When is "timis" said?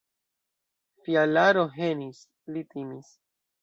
2.77-3.19